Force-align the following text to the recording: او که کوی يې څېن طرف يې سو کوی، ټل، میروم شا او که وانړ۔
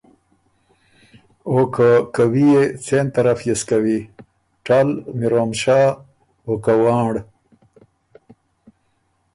او 1.49 1.57
که 1.75 1.89
کوی 2.15 2.45
يې 2.53 2.63
څېن 2.85 3.05
طرف 3.15 3.39
يې 3.47 3.55
سو 3.59 3.65
کوی، 3.69 3.99
ټل، 4.65 4.87
میروم 5.17 5.51
شا 5.61 5.79
او 6.45 6.53
که 6.63 6.73
وانړ۔ 6.81 7.13